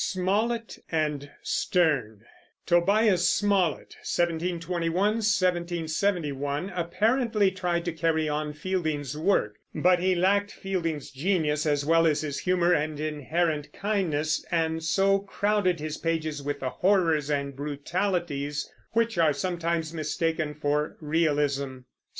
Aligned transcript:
SMOLLETT 0.03 0.79
AND 0.91 1.29
STERNE 1.43 2.25
Tobias 2.65 3.29
Smollett 3.29 3.95
(1721 4.01 4.95
1771) 5.17 6.71
apparently 6.71 7.51
tried 7.51 7.85
to 7.85 7.93
carry 7.93 8.27
on 8.27 8.51
Fielding's 8.51 9.15
work; 9.15 9.57
but 9.75 9.99
he 9.99 10.15
lacked 10.15 10.51
Fielding's 10.51 11.11
genius, 11.11 11.67
as 11.67 11.85
well 11.85 12.07
as 12.07 12.21
his 12.21 12.39
humor 12.39 12.73
and 12.73 12.99
inherent 12.99 13.71
kindness, 13.73 14.43
and 14.49 14.81
so 14.83 15.19
crowded 15.19 15.79
his 15.79 15.99
pages 15.99 16.41
with 16.41 16.61
the 16.61 16.71
horrors 16.71 17.29
and 17.29 17.55
brutalities 17.55 18.71
which 18.93 19.19
are 19.19 19.33
sometimes 19.33 19.93
mistaken 19.93 20.55
for 20.55 20.97
realism. 20.99 21.81